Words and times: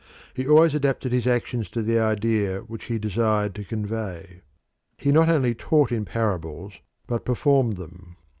He 0.33 0.47
always 0.47 0.73
adapted 0.73 1.11
his 1.11 1.27
actions 1.27 1.69
to 1.69 1.83
the 1.83 1.99
idea 1.99 2.61
which 2.61 2.85
he 2.85 2.97
desired 2.97 3.53
to 3.53 3.63
convey. 3.63 4.41
He 4.97 5.11
not 5.11 5.29
only 5.29 5.53
taught 5.53 5.91
in 5.91 6.05
parables 6.05 6.73
but 7.05 7.23
performed 7.23 7.77
them. 7.77 8.15